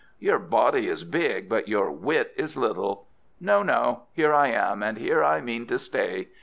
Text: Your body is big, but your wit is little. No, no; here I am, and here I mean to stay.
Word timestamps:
Your 0.17 0.39
body 0.39 0.87
is 0.87 1.03
big, 1.03 1.47
but 1.47 1.67
your 1.67 1.91
wit 1.91 2.33
is 2.35 2.57
little. 2.57 3.05
No, 3.39 3.61
no; 3.61 4.05
here 4.13 4.33
I 4.33 4.47
am, 4.47 4.81
and 4.81 4.97
here 4.97 5.23
I 5.23 5.41
mean 5.41 5.67
to 5.67 5.77
stay. 5.77 6.29